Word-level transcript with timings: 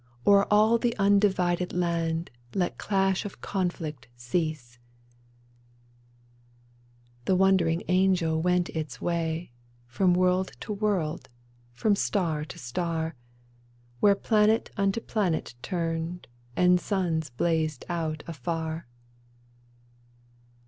O'er 0.25 0.51
all 0.51 0.79
the 0.79 0.97
undivided 0.97 1.73
land 1.73 2.31
Let 2.55 2.79
clash 2.79 3.23
of 3.23 3.39
conflict 3.39 4.07
cease!'" 4.17 4.79
The 7.25 7.35
wondering 7.35 7.83
angel 7.87 8.41
went 8.41 8.69
its 8.69 8.99
way 8.99 9.51
From 9.85 10.15
world 10.15 10.53
to 10.61 10.73
world, 10.73 11.29
from 11.71 11.95
star 11.95 12.43
to 12.45 12.57
star, 12.57 13.13
138 13.99 14.01
GRANT 14.01 14.23
Wj;iere 14.23 14.23
planet 14.27 14.71
unto 14.75 15.01
planet 15.01 15.53
turned, 15.61 16.27
And 16.55 16.81
suns 16.81 17.29
blazed 17.29 17.85
out 17.87 18.23
afar. 18.25 18.87